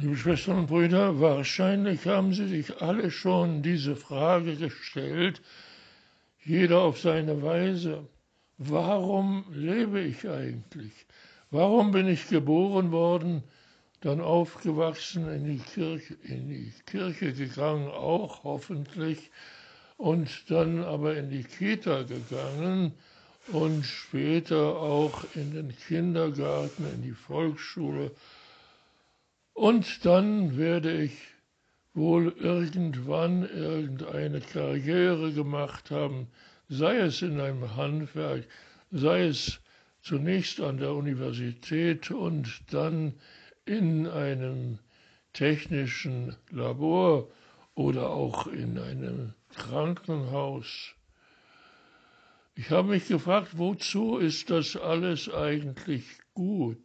[0.00, 5.40] Liebe Schwestern und Brüder, wahrscheinlich haben Sie sich alle schon diese Frage gestellt,
[6.44, 8.04] jeder auf seine Weise.
[8.58, 10.92] Warum lebe ich eigentlich?
[11.52, 13.44] Warum bin ich geboren worden,
[14.00, 19.30] dann aufgewachsen, in die Kirche, in die Kirche gegangen, auch hoffentlich,
[19.96, 22.92] und dann aber in die Kita gegangen
[23.52, 28.10] und später auch in den Kindergarten, in die Volksschule
[29.54, 31.16] und dann werde ich
[31.94, 36.28] wohl irgendwann irgendeine Karriere gemacht haben,
[36.68, 38.46] sei es in einem Handwerk,
[38.90, 39.60] sei es
[40.02, 43.14] zunächst an der Universität und dann
[43.64, 44.78] in einem
[45.32, 47.28] technischen Labor
[47.74, 50.94] oder auch in einem Krankenhaus.
[52.56, 56.78] Ich habe mich gefragt, wozu ist das alles eigentlich gut?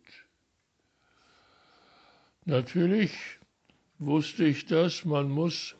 [2.49, 3.11] Natürlich
[3.99, 5.75] wusste ich das, man muss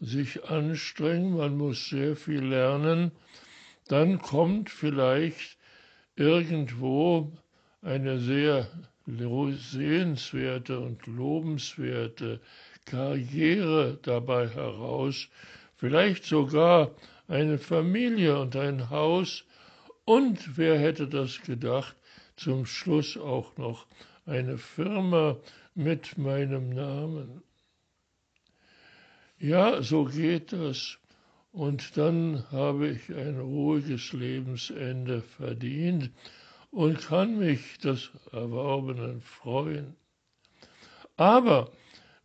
[0.00, 3.12] sich anstrengen, man muss sehr viel lernen,
[3.86, 5.56] dann kommt vielleicht
[6.16, 7.30] irgendwo
[7.82, 8.68] eine sehr
[9.06, 12.40] sehenswerte und lobenswerte
[12.84, 15.28] Karriere dabei heraus,
[15.76, 16.90] vielleicht sogar
[17.28, 19.44] eine Familie und ein Haus.
[20.04, 21.94] Und wer hätte das gedacht,
[22.34, 23.86] zum Schluss auch noch
[24.26, 25.36] eine Firma
[25.78, 27.40] mit meinem Namen.
[29.38, 30.98] Ja, so geht das.
[31.52, 36.10] Und dann habe ich ein ruhiges Lebensende verdient
[36.72, 39.94] und kann mich des Erworbenen freuen.
[41.16, 41.70] Aber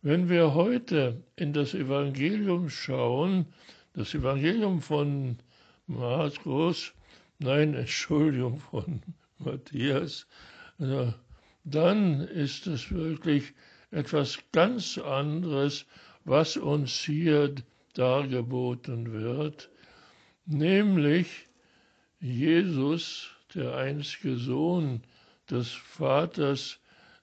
[0.02, 3.46] wenn wir heute in das Evangelium schauen,
[3.92, 5.38] das Evangelium von
[5.86, 6.92] Markus,
[7.38, 9.00] nein, Entschuldigung, von
[9.38, 10.26] Matthias,
[10.78, 11.14] also
[11.64, 13.54] dann ist es wirklich
[13.90, 15.86] etwas ganz anderes,
[16.24, 17.54] was uns hier
[17.94, 19.70] dargeboten wird,
[20.46, 21.46] nämlich
[22.20, 25.02] Jesus, der einzige Sohn
[25.50, 26.78] des Vaters,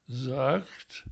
[0.07, 1.05] sagt,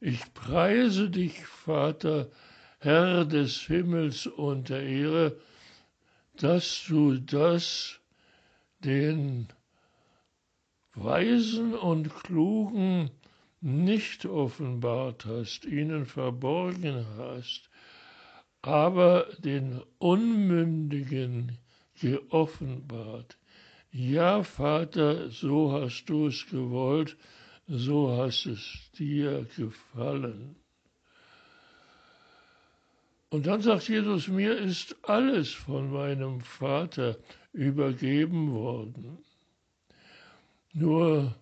[0.00, 2.30] ich preise dich, Vater,
[2.78, 5.36] Herr des Himmels und der Ehre,
[6.36, 7.98] dass du das
[8.80, 9.48] den
[10.94, 13.10] Weisen und Klugen
[13.60, 17.70] nicht offenbart hast, ihnen verborgen hast,
[18.62, 21.58] aber den Unmündigen
[22.00, 23.36] geoffenbart.
[23.90, 27.16] Ja, Vater, so hast du es gewollt,
[27.66, 30.56] so hast es dir gefallen.
[33.30, 37.16] Und dann sagt Jesus, mir ist alles von meinem Vater
[37.52, 39.18] übergeben worden.
[40.76, 41.32] Nur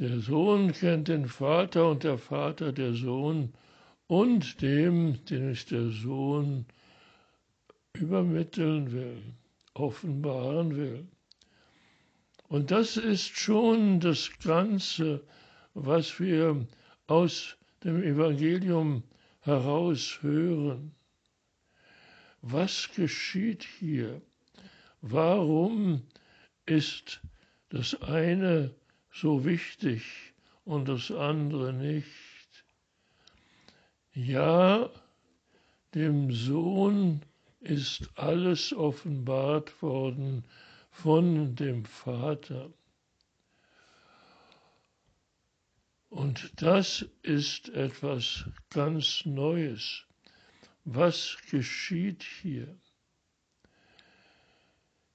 [0.00, 3.54] der Sohn kennt den Vater und der Vater der Sohn
[4.08, 6.66] und dem, den ich der Sohn
[7.92, 9.22] übermitteln will,
[9.74, 11.06] offenbaren will.
[12.48, 15.22] Und das ist schon das Ganze,
[15.74, 16.66] was wir
[17.06, 19.04] aus dem Evangelium
[19.42, 20.92] heraus hören.
[22.40, 24.20] Was geschieht hier?
[25.00, 26.02] Warum
[26.66, 27.20] ist
[27.72, 28.74] das eine
[29.10, 30.02] so wichtig
[30.66, 32.06] und das andere nicht.
[34.12, 34.90] Ja,
[35.94, 37.22] dem Sohn
[37.60, 40.44] ist alles offenbart worden
[40.90, 42.70] von dem Vater.
[46.10, 50.04] Und das ist etwas ganz Neues.
[50.84, 52.76] Was geschieht hier?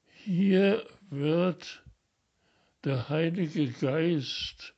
[0.07, 1.83] Hier wird
[2.83, 4.73] der Heilige Geist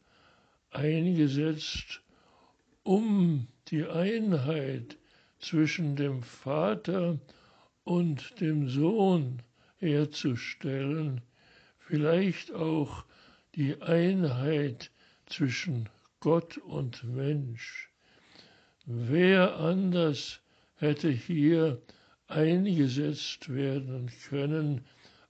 [0.71, 2.01] eingesetzt,
[2.83, 4.97] um die Einheit
[5.39, 7.19] zwischen dem Vater
[7.83, 9.41] und dem Sohn
[9.77, 11.21] herzustellen,
[11.77, 13.05] vielleicht auch
[13.55, 14.91] die Einheit
[15.25, 15.89] zwischen
[16.19, 17.89] Gott und Mensch.
[18.85, 20.39] Wer anders
[20.75, 21.81] hätte hier
[22.27, 24.85] eingesetzt werden können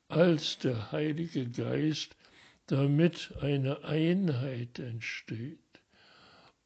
[0.08, 2.16] als der Heilige Geist,
[2.72, 5.60] damit eine Einheit entsteht.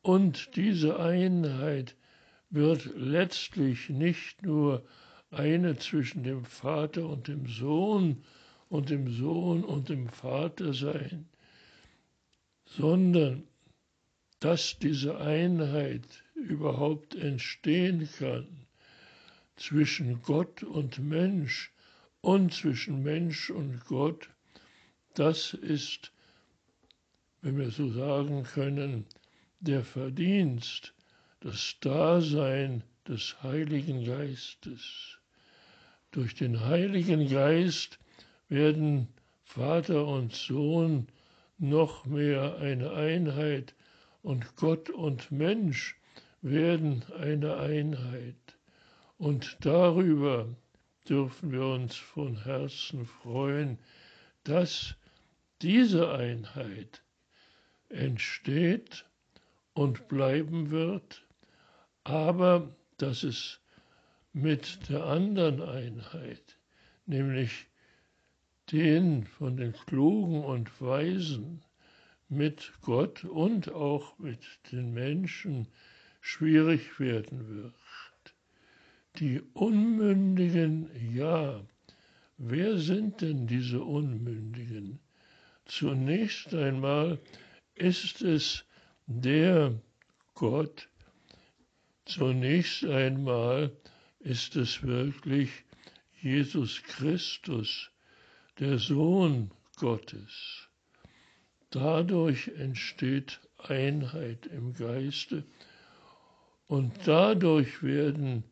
[0.01, 1.95] Und diese Einheit
[2.50, 4.83] wird letztlich nicht nur
[5.31, 8.23] eine zwischen dem Vater und dem Sohn
[8.67, 11.29] und dem Sohn und dem Vater sein,
[12.65, 13.47] sondern
[14.41, 16.05] dass diese Einheit
[16.35, 18.47] überhaupt entstehen kann
[19.55, 21.71] zwischen Gott und Mensch
[22.19, 24.32] und zwischen Mensch und Gott,
[25.13, 26.12] das ist,
[27.42, 29.06] wenn wir so sagen können,
[29.60, 30.94] der Verdienst,
[31.39, 35.19] das Dasein des Heiligen Geistes.
[36.12, 38.00] Durch den Heiligen Geist
[38.50, 39.07] werden
[39.44, 41.07] Vater und Sohn
[41.57, 43.75] noch mehr eine Einheit
[44.21, 45.98] und Gott und Mensch
[46.42, 48.36] werden eine Einheit.
[49.18, 50.48] Und darüber
[51.07, 53.77] dürfen wir uns von Herzen freuen,
[54.44, 54.95] dass
[55.63, 57.04] diese Einheit
[57.88, 59.06] entsteht
[59.74, 61.25] und bleiben wird,
[62.04, 63.62] aber dass es
[64.33, 66.57] mit der anderen Einheit,
[67.06, 67.68] nämlich
[68.74, 71.63] den von den Klugen und Weisen,
[72.27, 75.68] mit Gott und auch mit den Menschen
[76.19, 77.74] schwierig werden wird.
[79.18, 81.62] Die Unmündigen, ja.
[82.38, 85.00] Wer sind denn diese Unmündigen?
[85.65, 87.19] Zunächst einmal
[87.75, 88.65] ist es
[89.07, 89.81] der
[90.33, 90.89] Gott,
[92.06, 93.71] zunächst einmal
[94.19, 95.50] ist es wirklich
[96.21, 97.92] Jesus Christus,
[98.60, 100.69] der Sohn Gottes.
[101.69, 105.44] Dadurch entsteht Einheit im Geiste
[106.68, 108.44] und dadurch werden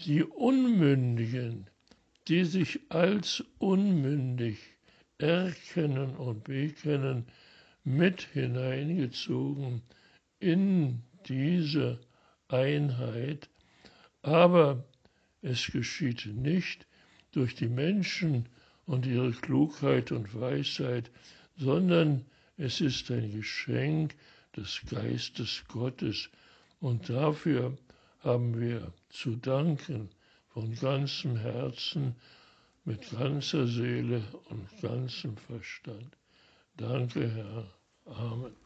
[0.00, 1.68] die Unmündigen,
[2.28, 4.58] die sich als unmündig
[5.18, 7.26] erkennen und bekennen,
[7.84, 9.82] mit hineingezogen
[10.40, 11.98] in diese
[12.48, 13.48] Einheit,
[14.22, 14.84] aber
[15.42, 16.86] es geschieht nicht
[17.32, 18.48] durch die Menschen
[18.86, 21.10] und ihre Klugheit und Weisheit,
[21.56, 22.24] sondern
[22.56, 24.14] es ist ein Geschenk
[24.56, 26.30] des Geistes Gottes.
[26.80, 27.76] Und dafür
[28.20, 30.10] haben wir zu danken
[30.48, 32.16] von ganzem Herzen,
[32.88, 36.16] mit ganzer Seele und ganzem Verstand.
[36.78, 37.66] Danke, Herr.
[38.06, 38.56] Amen.